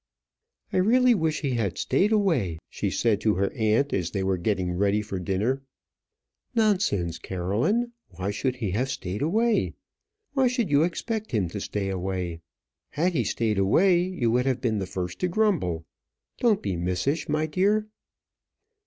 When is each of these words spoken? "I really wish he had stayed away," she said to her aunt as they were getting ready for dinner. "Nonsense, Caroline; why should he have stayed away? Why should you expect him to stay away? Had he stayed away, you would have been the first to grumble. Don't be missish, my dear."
"I 0.73 0.77
really 0.77 1.13
wish 1.13 1.41
he 1.41 1.51
had 1.51 1.77
stayed 1.77 2.11
away," 2.11 2.57
she 2.71 2.89
said 2.89 3.21
to 3.21 3.35
her 3.35 3.51
aunt 3.53 3.93
as 3.93 4.09
they 4.09 4.23
were 4.23 4.39
getting 4.39 4.71
ready 4.73 5.03
for 5.03 5.19
dinner. 5.19 5.61
"Nonsense, 6.55 7.19
Caroline; 7.19 7.91
why 8.09 8.31
should 8.31 8.55
he 8.55 8.71
have 8.71 8.89
stayed 8.89 9.21
away? 9.21 9.75
Why 10.33 10.47
should 10.47 10.71
you 10.71 10.81
expect 10.81 11.33
him 11.33 11.49
to 11.49 11.61
stay 11.61 11.89
away? 11.89 12.41
Had 12.89 13.13
he 13.13 13.23
stayed 13.23 13.59
away, 13.59 14.01
you 14.01 14.31
would 14.31 14.47
have 14.47 14.59
been 14.59 14.79
the 14.79 14.87
first 14.87 15.19
to 15.19 15.27
grumble. 15.27 15.85
Don't 16.39 16.63
be 16.63 16.75
missish, 16.75 17.29
my 17.29 17.45
dear." 17.45 17.85